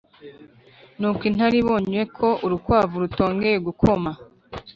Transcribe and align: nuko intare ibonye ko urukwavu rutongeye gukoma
nuko 0.99 1.21
intare 1.29 1.55
ibonye 1.63 2.01
ko 2.17 2.27
urukwavu 2.45 2.95
rutongeye 3.03 3.57
gukoma 3.67 4.11